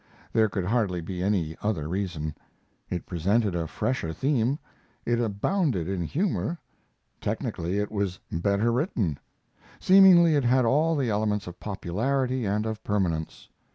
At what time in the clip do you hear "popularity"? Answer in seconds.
11.59-12.45